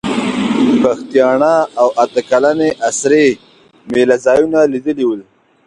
[0.83, 3.25] پښتیاڼا او اته کلنې اسرې
[3.91, 5.21] مېله ځایونه لیدلي ول.